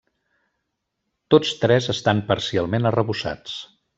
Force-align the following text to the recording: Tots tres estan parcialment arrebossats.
Tots 1.35 1.51
tres 1.65 1.91
estan 1.95 2.23
parcialment 2.33 2.91
arrebossats. 2.93 3.63